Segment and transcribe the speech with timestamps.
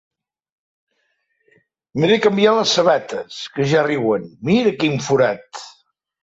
[1.99, 5.63] M'he de canviar les sabates, que ja riuen: mira quin forat!